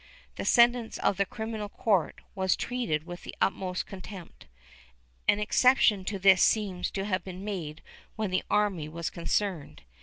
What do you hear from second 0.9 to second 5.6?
of the criminal court was treated with the utmost contempt. An